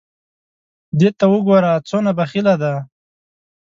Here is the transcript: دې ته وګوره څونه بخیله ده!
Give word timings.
دې 0.99 1.09
ته 1.17 1.25
وګوره 1.31 1.71
څونه 1.89 2.11
بخیله 2.19 2.55
ده! 2.61 2.73